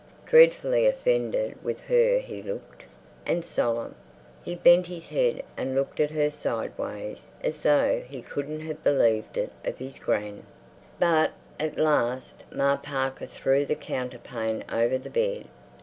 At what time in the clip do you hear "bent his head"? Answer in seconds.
4.55-5.43